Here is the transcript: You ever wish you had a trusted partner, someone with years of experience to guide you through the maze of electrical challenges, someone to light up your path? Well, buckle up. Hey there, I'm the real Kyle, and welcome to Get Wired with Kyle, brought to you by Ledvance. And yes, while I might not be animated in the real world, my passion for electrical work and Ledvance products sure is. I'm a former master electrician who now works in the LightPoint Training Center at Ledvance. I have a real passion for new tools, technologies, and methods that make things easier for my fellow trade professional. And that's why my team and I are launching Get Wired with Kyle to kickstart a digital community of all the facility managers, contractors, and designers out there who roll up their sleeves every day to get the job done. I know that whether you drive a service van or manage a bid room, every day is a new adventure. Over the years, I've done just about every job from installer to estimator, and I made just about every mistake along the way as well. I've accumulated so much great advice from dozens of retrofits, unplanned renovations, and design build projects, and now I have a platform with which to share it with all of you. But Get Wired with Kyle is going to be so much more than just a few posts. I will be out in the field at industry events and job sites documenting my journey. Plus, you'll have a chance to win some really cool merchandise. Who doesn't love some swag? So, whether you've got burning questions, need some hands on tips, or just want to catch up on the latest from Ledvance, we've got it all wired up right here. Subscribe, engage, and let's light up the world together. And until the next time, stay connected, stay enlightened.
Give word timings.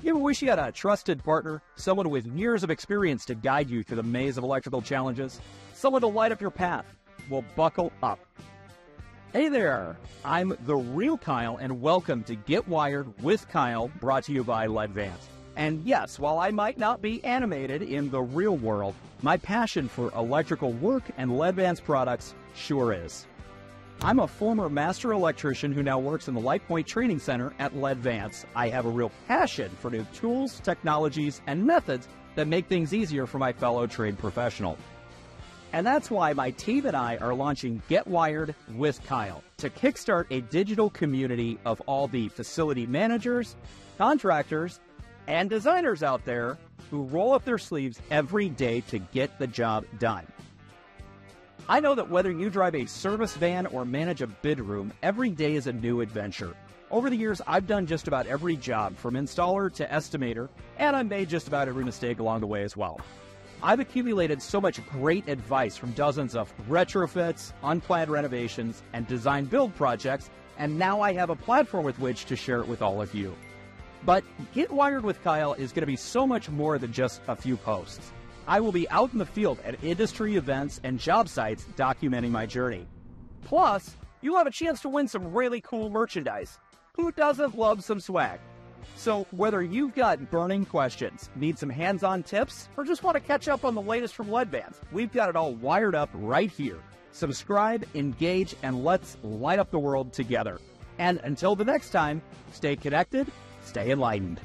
You 0.00 0.10
ever 0.10 0.20
wish 0.20 0.42
you 0.42 0.48
had 0.48 0.60
a 0.60 0.70
trusted 0.70 1.24
partner, 1.24 1.60
someone 1.74 2.08
with 2.08 2.24
years 2.24 2.62
of 2.62 2.70
experience 2.70 3.24
to 3.24 3.34
guide 3.34 3.68
you 3.68 3.82
through 3.82 3.96
the 3.96 4.04
maze 4.04 4.38
of 4.38 4.44
electrical 4.44 4.80
challenges, 4.80 5.40
someone 5.74 6.02
to 6.02 6.06
light 6.06 6.30
up 6.30 6.40
your 6.40 6.52
path? 6.52 6.86
Well, 7.28 7.44
buckle 7.56 7.92
up. 8.00 8.20
Hey 9.32 9.48
there, 9.48 9.96
I'm 10.24 10.56
the 10.66 10.76
real 10.76 11.18
Kyle, 11.18 11.56
and 11.56 11.80
welcome 11.82 12.22
to 12.24 12.36
Get 12.36 12.68
Wired 12.68 13.12
with 13.24 13.48
Kyle, 13.48 13.88
brought 13.98 14.22
to 14.24 14.32
you 14.32 14.44
by 14.44 14.68
Ledvance. 14.68 15.26
And 15.56 15.84
yes, 15.84 16.16
while 16.16 16.38
I 16.38 16.52
might 16.52 16.78
not 16.78 17.02
be 17.02 17.22
animated 17.24 17.82
in 17.82 18.08
the 18.08 18.22
real 18.22 18.56
world, 18.56 18.94
my 19.22 19.36
passion 19.36 19.88
for 19.88 20.12
electrical 20.12 20.74
work 20.74 21.02
and 21.16 21.32
Ledvance 21.32 21.82
products 21.82 22.36
sure 22.54 22.92
is. 22.92 23.26
I'm 24.00 24.20
a 24.20 24.28
former 24.28 24.68
master 24.68 25.12
electrician 25.12 25.72
who 25.72 25.82
now 25.82 25.98
works 25.98 26.28
in 26.28 26.34
the 26.34 26.40
LightPoint 26.40 26.86
Training 26.86 27.18
Center 27.18 27.52
at 27.58 27.74
Ledvance. 27.74 28.44
I 28.54 28.68
have 28.68 28.86
a 28.86 28.90
real 28.90 29.10
passion 29.26 29.70
for 29.80 29.90
new 29.90 30.04
tools, 30.14 30.60
technologies, 30.60 31.42
and 31.48 31.66
methods 31.66 32.06
that 32.36 32.46
make 32.46 32.68
things 32.68 32.94
easier 32.94 33.26
for 33.26 33.38
my 33.38 33.52
fellow 33.52 33.88
trade 33.88 34.16
professional. 34.16 34.78
And 35.72 35.84
that's 35.84 36.12
why 36.12 36.32
my 36.32 36.52
team 36.52 36.86
and 36.86 36.96
I 36.96 37.16
are 37.16 37.34
launching 37.34 37.82
Get 37.88 38.06
Wired 38.06 38.54
with 38.76 39.04
Kyle 39.04 39.42
to 39.56 39.68
kickstart 39.68 40.26
a 40.30 40.42
digital 40.42 40.90
community 40.90 41.58
of 41.64 41.80
all 41.82 42.06
the 42.06 42.28
facility 42.28 42.86
managers, 42.86 43.56
contractors, 43.98 44.78
and 45.26 45.50
designers 45.50 46.04
out 46.04 46.24
there 46.24 46.56
who 46.92 47.02
roll 47.02 47.32
up 47.32 47.44
their 47.44 47.58
sleeves 47.58 48.00
every 48.12 48.48
day 48.48 48.80
to 48.82 49.00
get 49.00 49.40
the 49.40 49.48
job 49.48 49.84
done. 49.98 50.24
I 51.70 51.80
know 51.80 51.94
that 51.94 52.08
whether 52.08 52.30
you 52.30 52.48
drive 52.48 52.74
a 52.74 52.86
service 52.86 53.36
van 53.36 53.66
or 53.66 53.84
manage 53.84 54.22
a 54.22 54.26
bid 54.26 54.58
room, 54.58 54.90
every 55.02 55.28
day 55.28 55.54
is 55.54 55.66
a 55.66 55.72
new 55.72 56.00
adventure. 56.00 56.56
Over 56.90 57.10
the 57.10 57.16
years, 57.16 57.42
I've 57.46 57.66
done 57.66 57.86
just 57.86 58.08
about 58.08 58.26
every 58.26 58.56
job 58.56 58.96
from 58.96 59.16
installer 59.16 59.70
to 59.74 59.86
estimator, 59.86 60.48
and 60.78 60.96
I 60.96 61.02
made 61.02 61.28
just 61.28 61.46
about 61.46 61.68
every 61.68 61.84
mistake 61.84 62.20
along 62.20 62.40
the 62.40 62.46
way 62.46 62.62
as 62.62 62.74
well. 62.74 63.02
I've 63.62 63.80
accumulated 63.80 64.40
so 64.40 64.62
much 64.62 64.82
great 64.86 65.28
advice 65.28 65.76
from 65.76 65.92
dozens 65.92 66.34
of 66.34 66.50
retrofits, 66.70 67.52
unplanned 67.62 68.10
renovations, 68.10 68.82
and 68.94 69.06
design 69.06 69.44
build 69.44 69.76
projects, 69.76 70.30
and 70.56 70.78
now 70.78 71.02
I 71.02 71.12
have 71.12 71.28
a 71.28 71.36
platform 71.36 71.84
with 71.84 71.98
which 71.98 72.24
to 72.26 72.36
share 72.36 72.60
it 72.60 72.68
with 72.68 72.80
all 72.80 73.02
of 73.02 73.14
you. 73.14 73.34
But 74.06 74.24
Get 74.54 74.70
Wired 74.70 75.04
with 75.04 75.22
Kyle 75.22 75.52
is 75.52 75.72
going 75.72 75.82
to 75.82 75.86
be 75.86 75.96
so 75.96 76.26
much 76.26 76.48
more 76.48 76.78
than 76.78 76.94
just 76.94 77.20
a 77.28 77.36
few 77.36 77.58
posts. 77.58 78.10
I 78.48 78.60
will 78.60 78.72
be 78.72 78.88
out 78.88 79.12
in 79.12 79.18
the 79.18 79.26
field 79.26 79.58
at 79.62 79.84
industry 79.84 80.36
events 80.36 80.80
and 80.82 80.98
job 80.98 81.28
sites 81.28 81.66
documenting 81.76 82.30
my 82.30 82.46
journey. 82.46 82.86
Plus, 83.44 83.94
you'll 84.22 84.38
have 84.38 84.46
a 84.46 84.50
chance 84.50 84.80
to 84.80 84.88
win 84.88 85.06
some 85.06 85.34
really 85.34 85.60
cool 85.60 85.90
merchandise. 85.90 86.58
Who 86.94 87.12
doesn't 87.12 87.58
love 87.58 87.84
some 87.84 88.00
swag? 88.00 88.40
So, 88.96 89.26
whether 89.32 89.62
you've 89.62 89.94
got 89.94 90.30
burning 90.30 90.64
questions, 90.64 91.28
need 91.36 91.58
some 91.58 91.68
hands 91.68 92.02
on 92.02 92.22
tips, 92.22 92.70
or 92.78 92.84
just 92.84 93.02
want 93.02 93.16
to 93.16 93.20
catch 93.20 93.48
up 93.48 93.66
on 93.66 93.74
the 93.74 93.82
latest 93.82 94.14
from 94.14 94.28
Ledvance, 94.28 94.76
we've 94.92 95.12
got 95.12 95.28
it 95.28 95.36
all 95.36 95.52
wired 95.52 95.94
up 95.94 96.08
right 96.14 96.50
here. 96.50 96.78
Subscribe, 97.12 97.84
engage, 97.94 98.56
and 98.62 98.82
let's 98.82 99.18
light 99.22 99.58
up 99.58 99.70
the 99.70 99.78
world 99.78 100.14
together. 100.14 100.58
And 100.98 101.20
until 101.22 101.54
the 101.54 101.66
next 101.66 101.90
time, 101.90 102.22
stay 102.52 102.76
connected, 102.76 103.30
stay 103.62 103.90
enlightened. 103.90 104.40